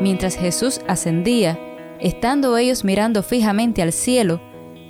Mientras 0.00 0.36
Jesús 0.36 0.80
ascendía, 0.86 1.58
estando 2.00 2.56
ellos 2.56 2.84
mirando 2.84 3.22
fijamente 3.22 3.82
al 3.82 3.92
cielo, 3.92 4.40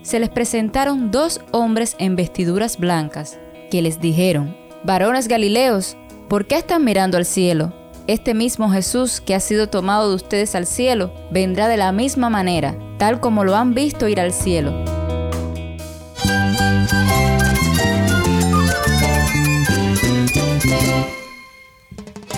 se 0.02 0.20
les 0.20 0.28
presentaron 0.28 1.10
dos 1.10 1.40
hombres 1.52 1.96
en 1.98 2.16
vestiduras 2.16 2.78
blancas, 2.78 3.38
que 3.70 3.82
les 3.82 4.00
dijeron, 4.00 4.56
Varones 4.84 5.28
Galileos, 5.28 5.96
¿por 6.28 6.46
qué 6.46 6.56
están 6.56 6.84
mirando 6.84 7.16
al 7.16 7.24
cielo? 7.24 7.72
Este 8.06 8.34
mismo 8.34 8.70
Jesús 8.70 9.20
que 9.20 9.34
ha 9.34 9.40
sido 9.40 9.68
tomado 9.68 10.10
de 10.10 10.16
ustedes 10.16 10.54
al 10.54 10.66
cielo, 10.66 11.12
vendrá 11.32 11.66
de 11.66 11.76
la 11.76 11.90
misma 11.90 12.30
manera, 12.30 12.76
tal 12.98 13.20
como 13.20 13.44
lo 13.44 13.56
han 13.56 13.74
visto 13.74 14.06
ir 14.06 14.20
al 14.20 14.32
cielo. 14.32 14.95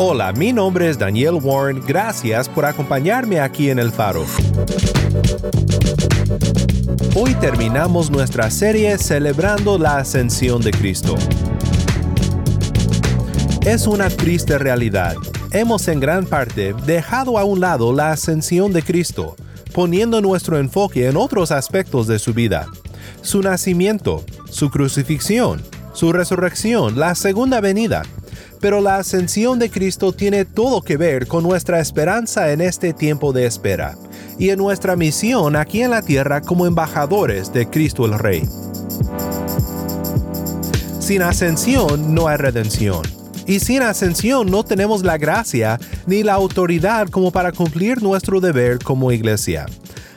Hola, 0.00 0.32
mi 0.32 0.52
nombre 0.52 0.88
es 0.88 0.96
Daniel 0.96 1.40
Warren. 1.42 1.82
Gracias 1.84 2.48
por 2.48 2.64
acompañarme 2.64 3.40
aquí 3.40 3.68
en 3.68 3.80
El 3.80 3.90
Faro. 3.90 4.24
Hoy 7.16 7.34
terminamos 7.40 8.08
nuestra 8.08 8.48
serie 8.48 8.96
celebrando 8.96 9.76
la 9.76 9.96
ascensión 9.96 10.62
de 10.62 10.70
Cristo. 10.70 11.16
Es 13.66 13.88
una 13.88 14.08
triste 14.08 14.56
realidad. 14.56 15.16
Hemos 15.50 15.88
en 15.88 15.98
gran 15.98 16.26
parte 16.26 16.76
dejado 16.86 17.36
a 17.36 17.42
un 17.42 17.58
lado 17.58 17.92
la 17.92 18.12
ascensión 18.12 18.72
de 18.72 18.84
Cristo, 18.84 19.34
poniendo 19.74 20.20
nuestro 20.20 20.58
enfoque 20.58 21.08
en 21.08 21.16
otros 21.16 21.50
aspectos 21.50 22.06
de 22.06 22.20
su 22.20 22.32
vida. 22.32 22.68
Su 23.20 23.42
nacimiento, 23.42 24.24
su 24.48 24.70
crucifixión, 24.70 25.60
su 25.92 26.12
resurrección, 26.12 27.00
la 27.00 27.16
segunda 27.16 27.60
venida 27.60 28.04
pero 28.60 28.80
la 28.80 28.96
ascensión 28.96 29.58
de 29.58 29.70
Cristo 29.70 30.12
tiene 30.12 30.44
todo 30.44 30.82
que 30.82 30.96
ver 30.96 31.26
con 31.26 31.42
nuestra 31.42 31.80
esperanza 31.80 32.52
en 32.52 32.60
este 32.60 32.92
tiempo 32.92 33.32
de 33.32 33.46
espera 33.46 33.96
y 34.38 34.50
en 34.50 34.58
nuestra 34.58 34.96
misión 34.96 35.56
aquí 35.56 35.82
en 35.82 35.90
la 35.90 36.02
tierra 36.02 36.40
como 36.40 36.66
embajadores 36.66 37.52
de 37.52 37.68
Cristo 37.68 38.04
el 38.06 38.18
Rey. 38.18 38.42
Sin 41.00 41.22
ascensión 41.22 42.14
no 42.14 42.28
hay 42.28 42.36
redención. 42.36 43.02
Y 43.46 43.60
sin 43.60 43.80
ascensión 43.80 44.50
no 44.50 44.62
tenemos 44.62 45.02
la 45.02 45.16
gracia 45.16 45.80
ni 46.06 46.22
la 46.22 46.34
autoridad 46.34 47.08
como 47.08 47.30
para 47.30 47.50
cumplir 47.50 48.02
nuestro 48.02 48.40
deber 48.40 48.78
como 48.78 49.10
iglesia. 49.10 49.64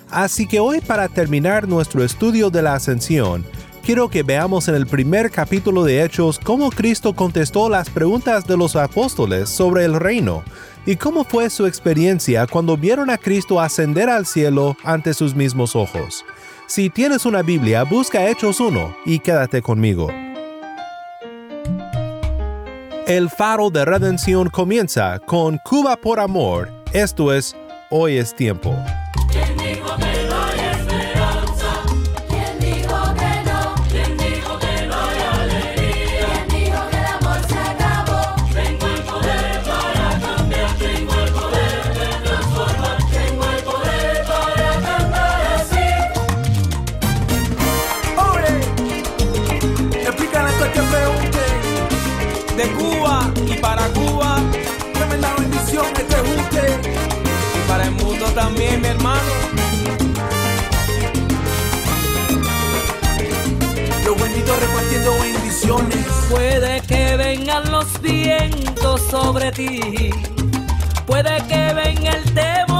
Así 0.09 0.45
que 0.45 0.59
hoy 0.59 0.81
para 0.81 1.07
terminar 1.07 1.65
nuestro 1.65 2.03
estudio 2.03 2.49
de 2.49 2.61
la 2.61 2.73
ascensión, 2.73 3.45
quiero 3.81 4.09
que 4.09 4.23
veamos 4.23 4.67
en 4.67 4.75
el 4.75 4.87
primer 4.87 5.31
capítulo 5.31 5.83
de 5.83 6.03
Hechos 6.03 6.39
cómo 6.39 6.69
Cristo 6.69 7.13
contestó 7.13 7.69
las 7.69 7.89
preguntas 7.89 8.45
de 8.45 8.57
los 8.57 8.75
apóstoles 8.75 9.49
sobre 9.49 9.85
el 9.85 9.95
reino 9.95 10.43
y 10.85 10.95
cómo 10.95 11.23
fue 11.23 11.49
su 11.49 11.65
experiencia 11.65 12.47
cuando 12.47 12.77
vieron 12.77 13.09
a 13.09 13.17
Cristo 13.17 13.59
ascender 13.59 14.09
al 14.09 14.25
cielo 14.25 14.77
ante 14.83 15.13
sus 15.13 15.35
mismos 15.35 15.75
ojos. 15.75 16.25
Si 16.67 16.89
tienes 16.89 17.25
una 17.25 17.41
Biblia, 17.41 17.83
busca 17.83 18.27
Hechos 18.29 18.59
1 18.59 18.95
y 19.05 19.19
quédate 19.19 19.61
conmigo. 19.61 20.07
El 23.07 23.29
faro 23.29 23.69
de 23.69 23.83
redención 23.83 24.49
comienza 24.49 25.19
con 25.19 25.57
Cuba 25.65 25.97
por 25.97 26.19
amor, 26.19 26.71
esto 26.93 27.33
es, 27.33 27.55
hoy 27.89 28.17
es 28.17 28.33
tiempo. 28.33 28.75
También, 58.33 58.81
mi 58.81 58.87
hermano. 58.87 59.21
Los 64.05 64.21
benditos 64.21 64.59
repartiendo 64.59 65.19
bendiciones. 65.19 66.05
Puede 66.29 66.81
que 66.81 67.17
vengan 67.17 67.71
los 67.71 68.01
vientos 68.01 69.01
sobre 69.09 69.51
ti. 69.51 70.11
Puede 71.05 71.37
que 71.47 71.73
venga 71.73 72.11
el 72.11 72.33
temor. 72.33 72.77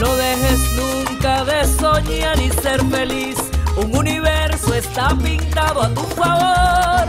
No 0.00 0.16
dejes 0.16 0.60
nunca 0.72 1.44
de 1.44 1.64
soñar 1.78 2.40
y 2.40 2.50
ser 2.62 2.84
feliz. 2.86 3.36
Un 3.76 3.96
universo 3.96 4.53
está 4.72 5.08
pintado 5.22 5.82
a 5.82 5.88
tu 5.88 6.00
favor. 6.02 7.08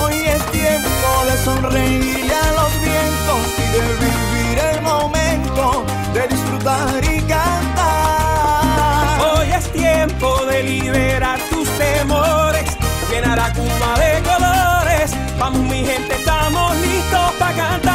Hoy 0.00 0.14
es 0.14 0.44
tiempo 0.50 1.24
de 1.26 1.36
sonreírle 1.44 2.34
a 2.34 2.52
los 2.52 2.72
vientos 2.80 3.40
y 3.58 3.66
de 3.74 3.82
vivir 4.04 4.58
el 4.58 4.82
momento 4.82 5.84
de 6.12 6.28
disfrutar 6.28 7.04
y 7.04 7.20
cantar. 7.22 9.20
Hoy 9.20 9.50
es 9.52 9.70
tiempo 9.72 10.44
de 10.46 10.62
liberar 10.62 11.38
tus 11.50 11.68
temores, 11.78 12.76
llenar 13.10 13.38
a 13.38 13.52
Cuba 13.52 13.98
de 13.98 14.22
colores. 14.22 15.12
Vamos 15.38 15.60
mi 15.60 15.84
gente, 15.84 16.14
estamos 16.14 16.76
listos 16.76 17.32
para 17.38 17.56
cantar. 17.56 17.93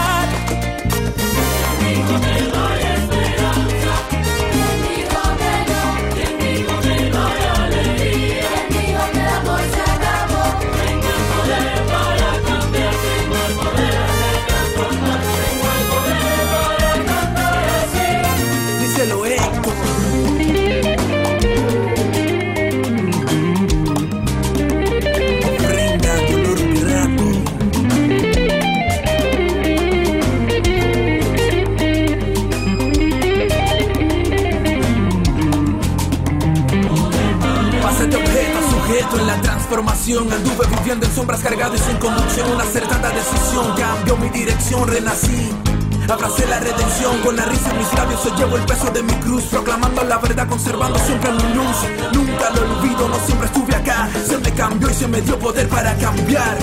Anduve 40.18 40.66
viviendo 40.80 41.06
en 41.06 41.14
sombras 41.14 41.40
cargado 41.42 41.76
y 41.76 41.78
sin 41.78 41.96
conducción. 41.98 42.52
Una 42.52 42.64
acertada 42.64 43.12
decisión 43.12 43.76
cambió 43.78 44.18
mi 44.18 44.28
dirección. 44.30 44.88
Renací 44.88 45.52
Abracé 46.10 46.48
la 46.48 46.60
redención. 46.60 47.20
Con 47.22 47.36
la 47.36 47.46
risa 47.46 47.70
en 47.70 47.78
mis 47.78 47.94
labios 47.94 48.26
Hoy 48.26 48.32
llevo 48.36 48.58
el 48.58 48.64
peso 48.64 48.90
de 48.90 49.04
mi 49.04 49.14
cruz. 49.14 49.44
Proclamando 49.44 50.04
la 50.04 50.18
verdad, 50.18 50.48
conservando 50.48 50.98
siempre 50.98 51.32
mi 51.32 51.54
luz. 51.54 51.78
Nunca 52.12 52.50
lo 52.50 52.62
olvido, 52.62 53.08
no 53.08 53.20
siempre 53.24 53.46
estuve 53.46 53.76
acá. 53.76 54.10
Se 54.26 54.40
me 54.40 54.52
cambió 54.52 54.90
y 54.90 54.94
se 54.96 55.08
me 55.08 55.22
dio 55.22 55.38
poder 55.38 55.70
para 55.70 55.96
cambiar 55.98 56.58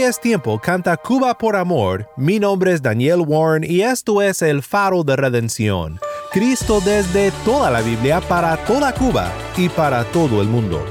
Es 0.00 0.18
tiempo, 0.18 0.58
canta 0.58 0.96
Cuba 0.96 1.36
por 1.36 1.54
amor. 1.56 2.08
Mi 2.16 2.38
nombre 2.38 2.72
es 2.72 2.80
Daniel 2.80 3.20
Warren 3.20 3.62
y 3.62 3.82
esto 3.82 4.22
es 4.22 4.40
el 4.40 4.62
faro 4.62 5.04
de 5.04 5.14
redención. 5.14 6.00
Cristo 6.32 6.80
desde 6.82 7.30
toda 7.44 7.70
la 7.70 7.82
Biblia 7.82 8.22
para 8.22 8.56
toda 8.64 8.94
Cuba 8.94 9.30
y 9.58 9.68
para 9.68 10.04
todo 10.04 10.40
el 10.40 10.48
mundo. 10.48 10.82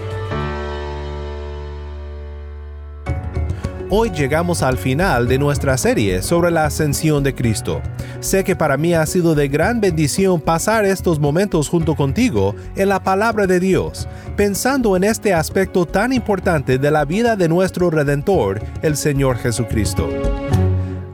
Hoy 3.90 4.12
llegamos 4.12 4.62
al 4.62 4.78
final 4.78 5.28
de 5.28 5.40
nuestra 5.40 5.76
serie 5.76 6.22
sobre 6.22 6.52
la 6.52 6.66
ascensión 6.66 7.24
de 7.24 7.34
Cristo. 7.34 7.82
Sé 8.20 8.44
que 8.44 8.56
para 8.56 8.78
mí 8.78 8.94
ha 8.94 9.04
sido 9.08 9.34
de 9.34 9.48
gran 9.48 9.82
bendición 9.82 10.40
pasar 10.40 10.86
estos 10.86 11.20
momentos 11.20 11.70
junto 11.70 11.96
contigo 11.96 12.54
en 12.76 12.90
la 12.90 13.02
palabra 13.02 13.48
de 13.48 13.60
Dios, 13.60 14.08
pensando 14.40 14.96
en 14.96 15.04
este 15.04 15.34
aspecto 15.34 15.86
tan 15.86 16.14
importante 16.14 16.78
de 16.78 16.92
la 16.92 17.04
vida 17.04 17.36
de 17.36 17.50
nuestro 17.50 17.90
Redentor, 17.90 18.62
el 18.82 18.96
Señor 18.96 19.38
Jesucristo. 19.38 20.08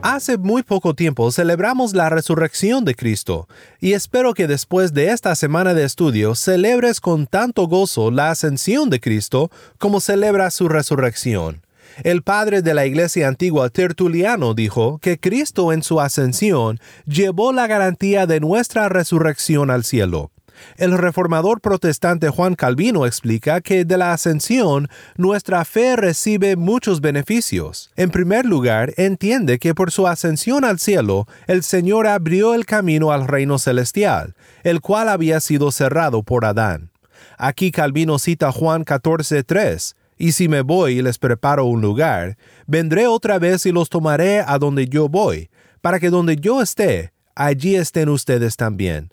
Hace 0.03 0.37
muy 0.37 0.61
poco 0.61 0.93
tiempo 0.93 1.31
celebramos 1.31 1.95
la 1.95 2.09
resurrección 2.09 2.85
de 2.85 2.93
Cristo 2.93 3.47
y 3.79 3.93
espero 3.93 4.35
que 4.35 4.45
después 4.45 4.93
de 4.93 5.09
esta 5.09 5.33
semana 5.33 5.73
de 5.73 5.85
estudio 5.85 6.35
celebres 6.35 7.01
con 7.01 7.25
tanto 7.25 7.65
gozo 7.65 8.11
la 8.11 8.29
ascensión 8.29 8.91
de 8.91 8.99
Cristo 8.99 9.49
como 9.79 10.01
celebra 10.01 10.51
su 10.51 10.67
resurrección. 10.67 11.63
El 12.03 12.21
padre 12.21 12.61
de 12.61 12.75
la 12.75 12.85
iglesia 12.85 13.27
antigua 13.27 13.71
Tertuliano 13.71 14.53
dijo 14.53 14.99
que 14.99 15.19
Cristo 15.19 15.73
en 15.73 15.81
su 15.81 15.99
ascensión 15.99 16.79
llevó 17.07 17.53
la 17.53 17.65
garantía 17.65 18.27
de 18.27 18.39
nuestra 18.39 18.87
resurrección 18.87 19.71
al 19.71 19.83
cielo. 19.83 20.29
El 20.77 20.97
reformador 20.97 21.61
protestante 21.61 22.29
Juan 22.29 22.55
Calvino 22.55 23.05
explica 23.05 23.61
que 23.61 23.85
de 23.85 23.97
la 23.97 24.13
ascensión 24.13 24.89
nuestra 25.17 25.63
fe 25.65 25.95
recibe 25.95 26.55
muchos 26.55 27.01
beneficios. 27.01 27.91
En 27.95 28.11
primer 28.11 28.45
lugar, 28.45 28.93
entiende 28.97 29.59
que 29.59 29.73
por 29.73 29.91
su 29.91 30.07
ascensión 30.07 30.65
al 30.65 30.79
cielo, 30.79 31.27
el 31.47 31.63
Señor 31.63 32.07
abrió 32.07 32.53
el 32.53 32.65
camino 32.65 33.11
al 33.11 33.27
reino 33.27 33.59
celestial, 33.59 34.35
el 34.63 34.81
cual 34.81 35.09
había 35.09 35.39
sido 35.39 35.71
cerrado 35.71 36.23
por 36.23 36.45
Adán. 36.45 36.91
Aquí 37.37 37.71
Calvino 37.71 38.19
cita 38.19 38.51
Juan 38.51 38.83
14:3. 38.83 39.95
Y 40.17 40.31
si 40.31 40.47
me 40.47 40.61
voy 40.61 40.99
y 40.99 41.01
les 41.01 41.17
preparo 41.17 41.65
un 41.65 41.81
lugar, 41.81 42.37
vendré 42.67 43.07
otra 43.07 43.37
vez 43.37 43.65
y 43.65 43.71
los 43.71 43.89
tomaré 43.89 44.39
a 44.39 44.57
donde 44.59 44.87
yo 44.87 45.09
voy, 45.09 45.49
para 45.81 45.99
que 45.99 46.09
donde 46.09 46.37
yo 46.37 46.61
esté, 46.61 47.11
allí 47.35 47.75
estén 47.75 48.07
ustedes 48.07 48.55
también. 48.55 49.09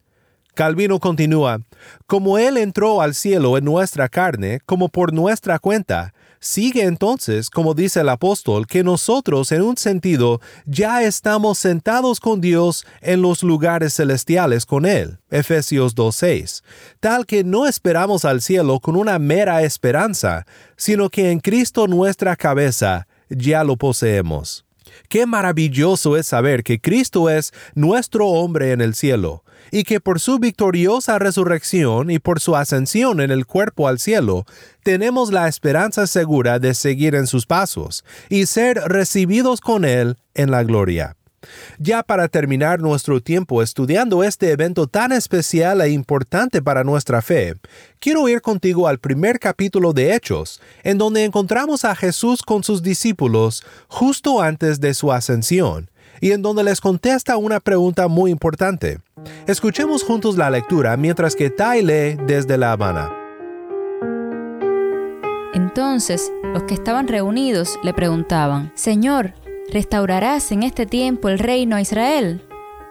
Calvino 0.54 1.00
continúa, 1.00 1.60
como 2.06 2.36
Él 2.36 2.58
entró 2.58 3.00
al 3.00 3.14
cielo 3.14 3.56
en 3.56 3.64
nuestra 3.64 4.10
carne, 4.10 4.60
como 4.66 4.90
por 4.90 5.14
nuestra 5.14 5.58
cuenta, 5.58 6.12
sigue 6.40 6.82
entonces, 6.82 7.48
como 7.48 7.72
dice 7.72 8.00
el 8.00 8.10
apóstol, 8.10 8.66
que 8.66 8.84
nosotros 8.84 9.50
en 9.52 9.62
un 9.62 9.78
sentido 9.78 10.40
ya 10.66 11.02
estamos 11.04 11.56
sentados 11.56 12.20
con 12.20 12.42
Dios 12.42 12.84
en 13.00 13.22
los 13.22 13.42
lugares 13.42 13.94
celestiales 13.94 14.66
con 14.66 14.84
Él. 14.84 15.18
Efesios 15.30 15.96
2.6. 15.96 16.62
Tal 17.00 17.24
que 17.24 17.44
no 17.44 17.66
esperamos 17.66 18.26
al 18.26 18.42
cielo 18.42 18.78
con 18.80 18.96
una 18.96 19.18
mera 19.18 19.62
esperanza, 19.62 20.44
sino 20.76 21.08
que 21.08 21.30
en 21.30 21.40
Cristo 21.40 21.86
nuestra 21.86 22.36
cabeza 22.36 23.06
ya 23.30 23.64
lo 23.64 23.76
poseemos. 23.76 24.66
Qué 25.08 25.26
maravilloso 25.26 26.16
es 26.16 26.26
saber 26.26 26.62
que 26.62 26.80
Cristo 26.80 27.30
es 27.30 27.52
nuestro 27.74 28.26
hombre 28.26 28.72
en 28.72 28.80
el 28.80 28.94
cielo, 28.94 29.44
y 29.72 29.84
que 29.84 30.00
por 30.00 30.20
su 30.20 30.38
victoriosa 30.38 31.18
resurrección 31.18 32.10
y 32.10 32.20
por 32.20 32.38
su 32.38 32.54
ascensión 32.54 33.20
en 33.20 33.32
el 33.32 33.46
cuerpo 33.46 33.88
al 33.88 33.98
cielo, 33.98 34.44
tenemos 34.84 35.32
la 35.32 35.48
esperanza 35.48 36.06
segura 36.06 36.60
de 36.60 36.74
seguir 36.74 37.14
en 37.14 37.26
sus 37.26 37.46
pasos 37.46 38.04
y 38.28 38.46
ser 38.46 38.76
recibidos 38.76 39.60
con 39.60 39.84
Él 39.84 40.18
en 40.34 40.50
la 40.50 40.62
gloria. 40.62 41.16
Ya 41.78 42.02
para 42.02 42.28
terminar 42.28 42.80
nuestro 42.80 43.20
tiempo 43.20 43.62
estudiando 43.62 44.22
este 44.22 44.50
evento 44.50 44.86
tan 44.86 45.10
especial 45.10 45.80
e 45.80 45.90
importante 45.90 46.62
para 46.62 46.84
nuestra 46.84 47.22
fe, 47.22 47.54
quiero 47.98 48.28
ir 48.28 48.42
contigo 48.42 48.86
al 48.86 48.98
primer 48.98 49.40
capítulo 49.40 49.92
de 49.92 50.14
Hechos, 50.14 50.60
en 50.84 50.98
donde 50.98 51.24
encontramos 51.24 51.84
a 51.84 51.96
Jesús 51.96 52.42
con 52.42 52.62
sus 52.62 52.82
discípulos 52.82 53.64
justo 53.88 54.40
antes 54.40 54.80
de 54.80 54.94
su 54.94 55.12
ascensión, 55.12 55.90
y 56.20 56.30
en 56.30 56.42
donde 56.42 56.62
les 56.62 56.80
contesta 56.80 57.36
una 57.36 57.58
pregunta 57.58 58.06
muy 58.06 58.30
importante. 58.30 59.00
Escuchemos 59.46 60.02
juntos 60.02 60.36
la 60.36 60.50
lectura 60.50 60.96
mientras 60.96 61.36
que 61.36 61.50
Tai 61.50 61.82
lee 61.82 62.16
desde 62.26 62.58
La 62.58 62.72
Habana. 62.72 63.10
Entonces 65.54 66.32
los 66.52 66.64
que 66.64 66.74
estaban 66.74 67.08
reunidos 67.08 67.78
le 67.82 67.94
preguntaban, 67.94 68.72
Señor, 68.74 69.34
¿restaurarás 69.70 70.52
en 70.52 70.62
este 70.62 70.86
tiempo 70.86 71.28
el 71.28 71.38
reino 71.38 71.76
a 71.76 71.80
Israel? 71.80 72.42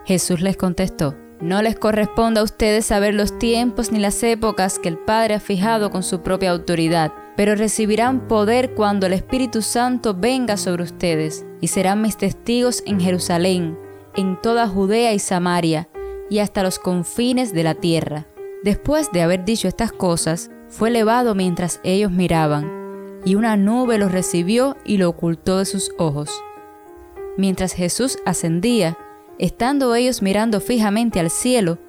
Jesús 0.06 0.42
les 0.42 0.58
contestó, 0.58 1.16
no 1.42 1.62
les 1.62 1.76
corresponde 1.76 2.40
a 2.40 2.44
ustedes 2.44 2.86
saber 2.86 3.14
los 3.14 3.40
tiempos 3.40 3.92
ni 3.92 4.00
las 4.00 4.22
épocas 4.24 4.78
que 4.78 4.90
el 4.90 4.98
Padre 4.98 5.36
ha 5.36 5.40
fijado 5.40 5.90
con 5.90 6.04
su 6.04 6.22
propia 6.22 6.52
autoridad, 6.52 7.14
pero 7.36 7.56
recibirán 7.56 8.28
poder 8.28 8.76
cuando 8.76 9.08
el 9.08 9.14
Espíritu 9.14 9.62
Santo 9.62 10.14
venga 10.14 10.58
sobre 10.58 10.84
ustedes, 10.84 11.46
y 11.60 11.68
serán 11.68 12.02
mis 12.02 12.18
testigos 12.18 12.84
en 12.86 13.00
Jerusalén, 13.00 13.78
en 14.16 14.40
toda 14.40 14.68
Judea 14.68 15.14
y 15.14 15.20
Samaria, 15.20 15.90
y 16.32 16.40
hasta 16.40 16.64
los 16.64 16.80
confines 16.80 17.54
de 17.54 17.64
la 17.64 17.76
tierra. 17.76 18.26
Después 18.64 19.12
de 19.12 19.22
haber 19.22 19.44
dicho 19.44 19.68
estas 19.68 19.92
cosas, 19.92 20.50
fue 20.70 20.88
elevado 20.88 21.36
mientras 21.36 21.82
ellos 21.84 22.10
miraban, 22.10 23.20
y 23.26 23.36
una 23.36 23.58
nube 23.58 23.98
lo 23.98 24.08
recibió 24.08 24.78
y 24.86 24.98
lo 24.98 25.10
ocultó 25.10 25.58
de 25.58 25.66
sus 25.66 25.92
ojos. 25.98 26.32
Mientras 27.38 27.74
Jesús 27.74 28.18
ascendía, 28.26 28.98
estando 29.40 29.94
ellos 29.94 30.22
mirando 30.22 30.62
fijamente 30.62 31.20
al 31.20 31.30
cielo, 31.30 31.80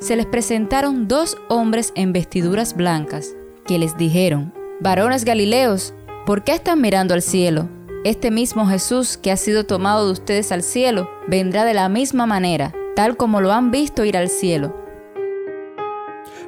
se 0.00 0.16
les 0.16 0.24
presentaron 0.24 1.06
dos 1.06 1.36
hombres 1.50 1.92
en 1.94 2.14
vestiduras 2.14 2.74
blancas, 2.74 3.36
que 3.66 3.78
les 3.78 3.98
dijeron, 3.98 4.54
Varones 4.80 5.26
Galileos, 5.26 5.92
¿por 6.24 6.42
qué 6.42 6.52
están 6.52 6.80
mirando 6.80 7.12
al 7.12 7.20
cielo? 7.20 7.68
Este 8.04 8.30
mismo 8.30 8.66
Jesús 8.66 9.18
que 9.18 9.30
ha 9.30 9.36
sido 9.36 9.66
tomado 9.66 10.06
de 10.06 10.12
ustedes 10.12 10.52
al 10.52 10.62
cielo, 10.62 11.10
vendrá 11.28 11.66
de 11.66 11.74
la 11.74 11.90
misma 11.90 12.24
manera, 12.24 12.72
tal 12.96 13.16
como 13.16 13.40
lo 13.40 13.52
han 13.52 13.70
visto 13.70 14.04
ir 14.04 14.16
al 14.16 14.28
cielo. 14.28 14.74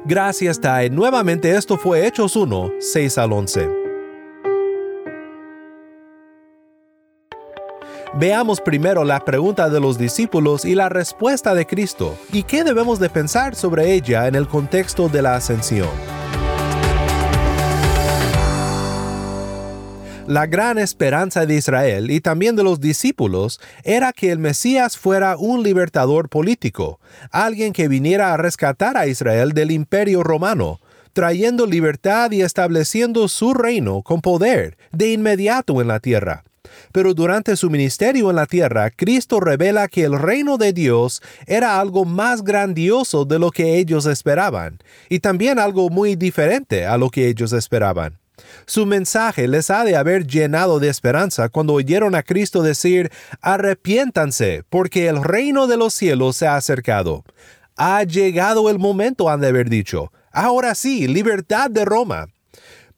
Gracias, 0.05 0.59
Tai. 0.59 0.89
Nuevamente 0.89 1.55
esto 1.55 1.77
fue 1.77 2.05
Hechos 2.05 2.35
1, 2.35 2.73
6 2.79 3.17
al 3.17 3.31
11. 3.31 3.69
Veamos 8.15 8.61
primero 8.61 9.03
la 9.03 9.19
pregunta 9.21 9.69
de 9.69 9.79
los 9.79 9.97
discípulos 9.97 10.65
y 10.65 10.75
la 10.75 10.87
respuesta 10.87 11.55
de 11.55 11.65
Cristo, 11.65 12.15
y 12.31 12.43
qué 12.43 12.63
debemos 12.63 12.99
de 12.99 13.09
pensar 13.09 13.55
sobre 13.55 13.91
ella 13.91 14.27
en 14.27 14.35
el 14.35 14.47
contexto 14.47 15.09
de 15.09 15.23
la 15.23 15.35
ascensión. 15.35 15.89
La 20.27 20.45
gran 20.45 20.77
esperanza 20.77 21.45
de 21.45 21.55
Israel 21.55 22.09
y 22.09 22.21
también 22.21 22.55
de 22.55 22.63
los 22.63 22.79
discípulos 22.79 23.59
era 23.83 24.13
que 24.13 24.31
el 24.31 24.39
Mesías 24.39 24.97
fuera 24.97 25.35
un 25.35 25.63
libertador 25.63 26.29
político, 26.29 27.01
alguien 27.29 27.73
que 27.73 27.89
viniera 27.89 28.33
a 28.33 28.37
rescatar 28.37 28.95
a 28.95 29.07
Israel 29.07 29.51
del 29.51 29.71
imperio 29.71 30.23
romano, 30.23 30.79
trayendo 31.11 31.65
libertad 31.65 32.31
y 32.31 32.41
estableciendo 32.41 33.27
su 33.27 33.53
reino 33.53 34.01
con 34.01 34.21
poder 34.21 34.77
de 34.93 35.11
inmediato 35.11 35.81
en 35.81 35.89
la 35.89 35.99
tierra. 35.99 36.45
Pero 36.93 37.13
durante 37.13 37.57
su 37.57 37.69
ministerio 37.69 38.29
en 38.29 38.37
la 38.37 38.45
tierra, 38.45 38.91
Cristo 38.91 39.41
revela 39.41 39.89
que 39.89 40.05
el 40.05 40.17
reino 40.17 40.57
de 40.57 40.71
Dios 40.71 41.21
era 41.47 41.81
algo 41.81 42.05
más 42.05 42.45
grandioso 42.45 43.25
de 43.25 43.39
lo 43.39 43.51
que 43.51 43.77
ellos 43.77 44.05
esperaban, 44.05 44.79
y 45.09 45.19
también 45.19 45.59
algo 45.59 45.89
muy 45.89 46.15
diferente 46.15 46.85
a 46.85 46.97
lo 46.97 47.09
que 47.09 47.27
ellos 47.27 47.51
esperaban. 47.51 48.22
Su 48.65 48.85
mensaje 48.85 49.47
les 49.47 49.69
ha 49.69 49.83
de 49.83 49.95
haber 49.95 50.25
llenado 50.25 50.79
de 50.79 50.89
esperanza 50.89 51.49
cuando 51.49 51.73
oyeron 51.73 52.15
a 52.15 52.23
Cristo 52.23 52.61
decir, 52.61 53.11
arrepiéntanse, 53.41 54.63
porque 54.69 55.07
el 55.07 55.23
reino 55.23 55.67
de 55.67 55.77
los 55.77 55.93
cielos 55.93 56.37
se 56.37 56.47
ha 56.47 56.55
acercado. 56.55 57.23
Ha 57.75 58.03
llegado 58.03 58.69
el 58.69 58.79
momento, 58.79 59.29
han 59.29 59.41
de 59.41 59.47
haber 59.47 59.69
dicho. 59.69 60.11
Ahora 60.31 60.75
sí, 60.75 61.07
libertad 61.07 61.69
de 61.69 61.85
Roma. 61.85 62.27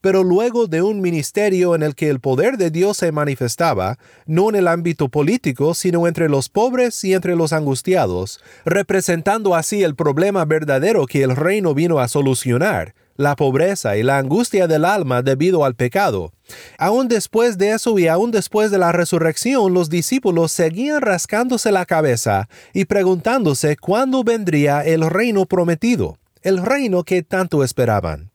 Pero 0.02 0.24
luego 0.24 0.68
de 0.68 0.84
un 0.84 1.02
ministerio 1.02 1.74
en 1.74 1.82
el 1.82 1.96
que 1.96 2.10
el 2.10 2.20
poder 2.20 2.58
de 2.58 2.70
Dios 2.70 2.98
se 2.98 3.12
manifestaba, 3.12 3.98
no 4.28 4.50
en 4.50 4.56
el 4.56 4.68
ámbito 4.68 5.10
político, 5.10 5.74
sino 5.74 6.08
entre 6.08 6.30
los 6.30 6.48
pobres 6.48 7.04
y 7.04 7.14
entre 7.14 7.36
los 7.36 7.54
angustiados, 7.54 8.40
representando 8.66 9.56
así 9.56 9.82
el 9.82 9.96
problema 9.96 10.46
verdadero 10.46 11.08
que 11.08 11.24
el 11.24 11.36
reino 11.36 11.74
vino 11.74 12.00
a 12.00 12.08
solucionar, 12.08 12.94
la 13.15 13.36
pobreza 13.36 13.98
y 13.98 14.03
la 14.03 14.17
angustia 14.17 14.67
del 14.67 14.86
alma 14.86 15.22
debido 15.22 15.65
al 15.65 15.75
pecado. 15.75 16.34
Aún 16.77 17.07
después 17.07 17.57
de 17.57 17.72
eso 17.72 17.98
y 17.98 18.07
aún 18.07 18.31
después 18.31 18.72
de 18.72 18.77
la 18.77 18.91
resurrección, 18.91 19.74
los 19.74 19.89
discípulos 19.89 20.51
seguían 20.51 21.01
rascándose 21.01 21.72
la 21.72 21.86
cabeza 21.86 22.50
y 22.74 22.86
preguntándose 22.86 23.77
cuándo 23.77 24.24
vendría 24.24 24.81
el 24.81 25.10
reino 25.10 25.45
prometido, 25.45 26.17
el 26.41 26.63
reino 26.63 27.03
que 27.03 27.24
tanto 27.24 27.63
esperaban. 27.63 28.31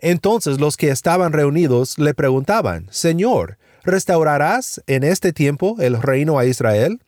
Entonces 0.00 0.60
los 0.60 0.76
que 0.76 0.90
estaban 0.90 1.32
reunidos 1.32 1.98
le 1.98 2.14
preguntaban, 2.14 2.86
Señor, 2.90 3.58
¿restaurarás 3.84 4.82
en 4.86 5.04
este 5.04 5.32
tiempo 5.32 5.76
el 5.80 6.00
reino 6.00 6.38
a 6.38 6.46
Israel? 6.46 7.00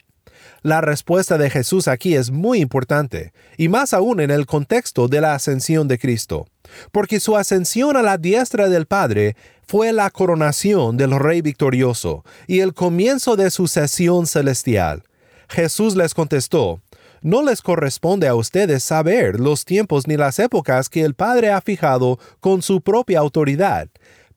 La 0.68 0.82
respuesta 0.82 1.38
de 1.38 1.48
Jesús 1.48 1.88
aquí 1.88 2.14
es 2.14 2.30
muy 2.30 2.60
importante, 2.60 3.32
y 3.56 3.70
más 3.70 3.94
aún 3.94 4.20
en 4.20 4.30
el 4.30 4.44
contexto 4.44 5.08
de 5.08 5.22
la 5.22 5.32
ascensión 5.32 5.88
de 5.88 5.98
Cristo, 5.98 6.46
porque 6.92 7.20
su 7.20 7.38
ascensión 7.38 7.96
a 7.96 8.02
la 8.02 8.18
diestra 8.18 8.68
del 8.68 8.84
Padre 8.84 9.34
fue 9.66 9.94
la 9.94 10.10
coronación 10.10 10.98
del 10.98 11.18
Rey 11.18 11.40
victorioso 11.40 12.22
y 12.46 12.60
el 12.60 12.75
comienzo 12.75 13.34
de 13.34 13.50
su 13.50 13.66
sesión 13.66 14.26
celestial. 14.26 15.04
Jesús 15.48 15.96
les 15.96 16.12
contestó, 16.12 16.82
no 17.22 17.42
les 17.42 17.62
corresponde 17.62 18.28
a 18.28 18.34
ustedes 18.34 18.82
saber 18.82 19.40
los 19.40 19.64
tiempos 19.64 20.06
ni 20.06 20.18
las 20.18 20.38
épocas 20.38 20.90
que 20.90 21.02
el 21.02 21.14
Padre 21.14 21.50
ha 21.50 21.62
fijado 21.62 22.18
con 22.40 22.60
su 22.60 22.82
propia 22.82 23.20
autoridad, 23.20 23.88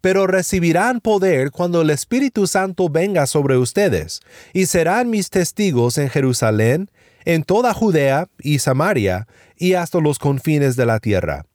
pero 0.01 0.27
recibirán 0.27 0.99
poder 0.99 1.51
cuando 1.51 1.81
el 1.81 1.91
Espíritu 1.91 2.47
Santo 2.47 2.89
venga 2.89 3.27
sobre 3.27 3.57
ustedes, 3.57 4.19
y 4.53 4.65
serán 4.65 5.09
mis 5.09 5.29
testigos 5.29 5.97
en 5.97 6.09
Jerusalén, 6.09 6.89
en 7.23 7.43
toda 7.43 7.73
Judea 7.73 8.27
y 8.39 8.59
Samaria, 8.59 9.27
y 9.55 9.73
hasta 9.73 9.99
los 9.99 10.19
confines 10.19 10.75
de 10.75 10.87
la 10.87 10.99
tierra. 10.99 11.45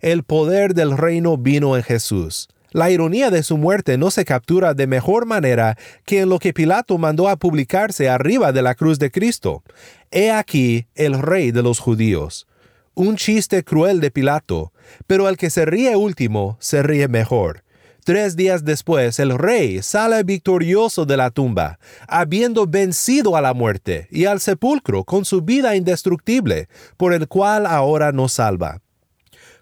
El 0.00 0.24
poder 0.24 0.74
del 0.74 0.96
reino 0.96 1.36
vino 1.36 1.76
en 1.76 1.82
Jesús. 1.82 2.48
La 2.70 2.90
ironía 2.90 3.30
de 3.30 3.42
su 3.42 3.56
muerte 3.56 3.96
no 3.96 4.10
se 4.10 4.24
captura 4.24 4.74
de 4.74 4.86
mejor 4.86 5.24
manera 5.24 5.78
que 6.04 6.20
en 6.20 6.28
lo 6.28 6.38
que 6.38 6.52
Pilato 6.52 6.98
mandó 6.98 7.28
a 7.28 7.36
publicarse 7.36 8.10
arriba 8.10 8.52
de 8.52 8.60
la 8.60 8.74
cruz 8.74 8.98
de 8.98 9.10
Cristo. 9.10 9.62
He 10.10 10.30
aquí 10.30 10.86
el 10.94 11.18
rey 11.18 11.50
de 11.50 11.62
los 11.62 11.78
judíos. 11.78 12.46
Un 12.94 13.16
chiste 13.16 13.64
cruel 13.64 14.00
de 14.00 14.10
Pilato, 14.10 14.72
pero 15.06 15.28
el 15.28 15.36
que 15.36 15.50
se 15.50 15.64
ríe 15.64 15.96
último 15.96 16.58
se 16.60 16.82
ríe 16.82 17.08
mejor. 17.08 17.64
Tres 18.08 18.36
días 18.36 18.64
después, 18.64 19.18
el 19.18 19.36
rey 19.36 19.82
sale 19.82 20.22
victorioso 20.22 21.04
de 21.04 21.18
la 21.18 21.30
tumba, 21.30 21.78
habiendo 22.08 22.66
vencido 22.66 23.36
a 23.36 23.42
la 23.42 23.52
muerte 23.52 24.08
y 24.10 24.24
al 24.24 24.40
sepulcro 24.40 25.04
con 25.04 25.26
su 25.26 25.42
vida 25.42 25.76
indestructible, 25.76 26.70
por 26.96 27.12
el 27.12 27.28
cual 27.28 27.66
ahora 27.66 28.10
nos 28.12 28.32
salva. 28.32 28.80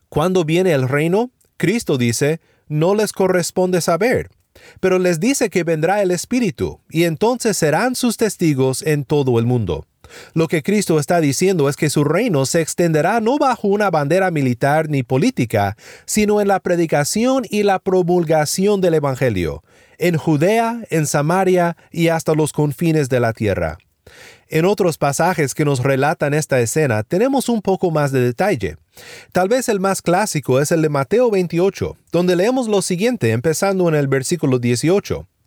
Cuando 0.08 0.44
viene 0.44 0.70
el 0.70 0.88
reino, 0.88 1.32
Cristo 1.56 1.98
dice, 1.98 2.40
no 2.68 2.94
les 2.94 3.12
corresponde 3.12 3.80
saber, 3.80 4.30
pero 4.78 5.00
les 5.00 5.18
dice 5.18 5.50
que 5.50 5.64
vendrá 5.64 6.00
el 6.00 6.12
Espíritu, 6.12 6.78
y 6.88 7.02
entonces 7.02 7.56
serán 7.56 7.96
sus 7.96 8.16
testigos 8.16 8.82
en 8.82 9.04
todo 9.04 9.40
el 9.40 9.44
mundo. 9.44 9.88
Lo 10.34 10.48
que 10.48 10.62
Cristo 10.62 10.98
está 10.98 11.20
diciendo 11.20 11.68
es 11.68 11.76
que 11.76 11.90
su 11.90 12.04
reino 12.04 12.46
se 12.46 12.60
extenderá 12.60 13.20
no 13.20 13.38
bajo 13.38 13.68
una 13.68 13.90
bandera 13.90 14.30
militar 14.30 14.88
ni 14.88 15.02
política, 15.02 15.76
sino 16.04 16.40
en 16.40 16.48
la 16.48 16.60
predicación 16.60 17.44
y 17.48 17.62
la 17.62 17.78
promulgación 17.78 18.80
del 18.80 18.94
Evangelio, 18.94 19.62
en 19.98 20.16
Judea, 20.16 20.82
en 20.90 21.06
Samaria 21.06 21.76
y 21.90 22.08
hasta 22.08 22.34
los 22.34 22.52
confines 22.52 23.08
de 23.08 23.20
la 23.20 23.32
tierra. 23.32 23.78
En 24.48 24.64
otros 24.64 24.96
pasajes 24.96 25.54
que 25.54 25.64
nos 25.64 25.82
relatan 25.82 26.32
esta 26.32 26.60
escena 26.60 27.02
tenemos 27.02 27.48
un 27.48 27.62
poco 27.62 27.90
más 27.90 28.12
de 28.12 28.20
detalle. 28.20 28.76
Tal 29.32 29.48
vez 29.48 29.68
el 29.68 29.80
más 29.80 30.02
clásico 30.02 30.60
es 30.60 30.70
el 30.70 30.82
de 30.82 30.88
Mateo 30.88 31.30
28, 31.30 31.96
donde 32.12 32.36
leemos 32.36 32.68
lo 32.68 32.80
siguiente 32.80 33.32
empezando 33.32 33.88
en 33.88 33.96
el 33.96 34.06
versículo 34.06 34.58
18. 34.60 35.26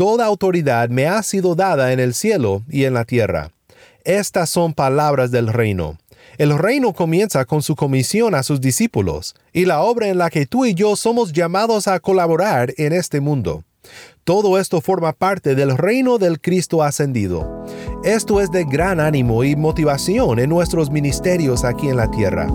Toda 0.00 0.24
autoridad 0.24 0.88
me 0.88 1.08
ha 1.08 1.22
sido 1.22 1.54
dada 1.54 1.92
en 1.92 2.00
el 2.00 2.14
cielo 2.14 2.62
y 2.70 2.86
en 2.86 2.94
la 2.94 3.04
tierra. 3.04 3.50
Estas 4.02 4.48
son 4.48 4.72
palabras 4.72 5.30
del 5.30 5.48
reino. 5.48 5.98
El 6.38 6.56
reino 6.56 6.94
comienza 6.94 7.44
con 7.44 7.60
su 7.60 7.76
comisión 7.76 8.34
a 8.34 8.42
sus 8.42 8.62
discípulos 8.62 9.34
y 9.52 9.66
la 9.66 9.82
obra 9.82 10.08
en 10.08 10.16
la 10.16 10.30
que 10.30 10.46
tú 10.46 10.64
y 10.64 10.72
yo 10.72 10.96
somos 10.96 11.34
llamados 11.34 11.86
a 11.86 12.00
colaborar 12.00 12.72
en 12.78 12.94
este 12.94 13.20
mundo. 13.20 13.62
Todo 14.24 14.58
esto 14.58 14.80
forma 14.80 15.12
parte 15.12 15.54
del 15.54 15.76
reino 15.76 16.16
del 16.16 16.40
Cristo 16.40 16.82
ascendido. 16.82 17.66
Esto 18.02 18.40
es 18.40 18.50
de 18.50 18.64
gran 18.64 19.00
ánimo 19.00 19.44
y 19.44 19.54
motivación 19.54 20.38
en 20.38 20.48
nuestros 20.48 20.88
ministerios 20.88 21.62
aquí 21.62 21.90
en 21.90 21.98
la 21.98 22.10
tierra. 22.10 22.46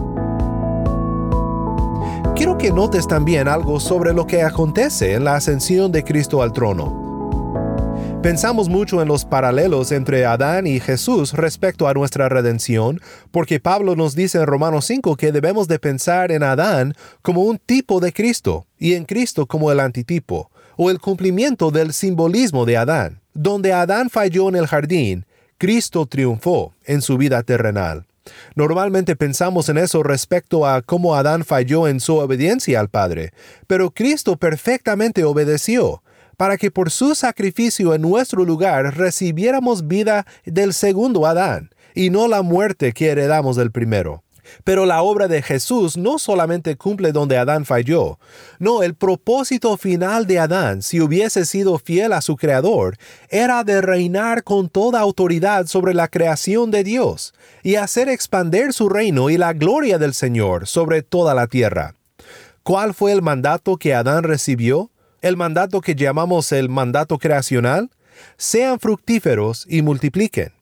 Quiero 2.35 2.57
que 2.57 2.71
notes 2.71 3.07
también 3.07 3.47
algo 3.47 3.79
sobre 3.79 4.13
lo 4.15 4.25
que 4.25 4.41
acontece 4.41 5.13
en 5.13 5.25
la 5.25 5.35
ascensión 5.35 5.91
de 5.91 6.03
Cristo 6.03 6.41
al 6.41 6.51
trono. 6.51 7.04
Pensamos 8.25 8.69
mucho 8.69 9.03
en 9.03 9.07
los 9.07 9.23
paralelos 9.23 9.91
entre 9.91 10.25
Adán 10.25 10.65
y 10.65 10.79
Jesús 10.79 11.33
respecto 11.33 11.87
a 11.87 11.93
nuestra 11.93 12.27
redención, 12.27 12.99
porque 13.29 13.59
Pablo 13.59 13.95
nos 13.95 14.15
dice 14.15 14.39
en 14.39 14.47
Romanos 14.47 14.85
5 14.85 15.15
que 15.15 15.31
debemos 15.31 15.67
de 15.67 15.77
pensar 15.77 16.31
en 16.31 16.41
Adán 16.41 16.95
como 17.21 17.43
un 17.43 17.59
tipo 17.59 17.99
de 17.99 18.11
Cristo 18.11 18.65
y 18.79 18.95
en 18.95 19.05
Cristo 19.05 19.45
como 19.45 19.71
el 19.71 19.79
antitipo, 19.79 20.49
o 20.75 20.89
el 20.89 20.99
cumplimiento 20.99 21.69
del 21.69 21.93
simbolismo 21.93 22.65
de 22.65 22.77
Adán. 22.77 23.21
Donde 23.35 23.73
Adán 23.73 24.09
falló 24.09 24.49
en 24.49 24.55
el 24.55 24.65
jardín, 24.65 25.27
Cristo 25.59 26.07
triunfó 26.07 26.73
en 26.83 27.03
su 27.03 27.19
vida 27.19 27.43
terrenal. 27.43 28.07
Normalmente 28.55 29.15
pensamos 29.15 29.69
en 29.69 29.77
eso 29.77 30.01
respecto 30.01 30.65
a 30.65 30.81
cómo 30.81 31.13
Adán 31.13 31.45
falló 31.45 31.87
en 31.87 31.99
su 31.99 32.15
obediencia 32.15 32.79
al 32.79 32.89
Padre, 32.89 33.33
pero 33.67 33.91
Cristo 33.91 34.35
perfectamente 34.35 35.23
obedeció 35.25 36.01
para 36.37 36.57
que 36.57 36.71
por 36.71 36.91
su 36.91 37.15
sacrificio 37.15 37.93
en 37.93 38.01
nuestro 38.01 38.45
lugar 38.45 38.97
recibiéramos 38.97 39.87
vida 39.87 40.25
del 40.45 40.73
segundo 40.73 41.25
Adán, 41.25 41.69
y 41.93 42.09
no 42.09 42.27
la 42.27 42.41
muerte 42.41 42.91
que 42.91 43.09
heredamos 43.09 43.55
del 43.55 43.71
primero. 43.71 44.25
Pero 44.63 44.85
la 44.85 45.01
obra 45.01 45.27
de 45.27 45.41
Jesús 45.41 45.97
no 45.97 46.19
solamente 46.19 46.75
cumple 46.75 47.11
donde 47.11 47.37
Adán 47.37 47.65
falló, 47.65 48.19
no, 48.59 48.83
el 48.83 48.95
propósito 48.95 49.75
final 49.77 50.27
de 50.27 50.39
Adán, 50.39 50.81
si 50.81 51.01
hubiese 51.01 51.45
sido 51.45 51.77
fiel 51.77 52.13
a 52.13 52.21
su 52.21 52.35
Creador, 52.35 52.97
era 53.29 53.63
de 53.63 53.81
reinar 53.81 54.43
con 54.43 54.69
toda 54.69 54.99
autoridad 54.99 55.67
sobre 55.67 55.93
la 55.93 56.07
creación 56.07 56.71
de 56.71 56.83
Dios 56.83 57.33
y 57.63 57.75
hacer 57.75 58.09
expander 58.09 58.73
su 58.73 58.89
reino 58.89 59.29
y 59.29 59.37
la 59.37 59.53
gloria 59.53 59.97
del 59.97 60.13
Señor 60.13 60.67
sobre 60.67 61.01
toda 61.01 61.33
la 61.33 61.47
tierra. 61.47 61.95
¿Cuál 62.63 62.93
fue 62.93 63.11
el 63.11 63.21
mandato 63.21 63.77
que 63.77 63.93
Adán 63.93 64.23
recibió? 64.23 64.89
El 65.25 65.37
mandato 65.37 65.81
que 65.81 65.95
llamamos 65.95 66.51
el 66.51 66.69
mandato 66.69 67.17
creacional, 67.17 67.89
sean 68.37 68.79
fructíferos 68.79 69.65
y 69.67 69.81
multipliquen. 69.81 70.53